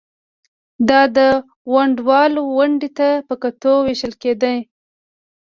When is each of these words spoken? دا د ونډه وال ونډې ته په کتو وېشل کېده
دا 0.89 1.01
د 1.15 1.19
ونډه 1.73 2.01
وال 2.09 2.33
ونډې 2.55 2.89
ته 2.97 3.07
په 3.27 3.35
کتو 3.41 3.73
وېشل 3.85 4.13
کېده 4.21 4.53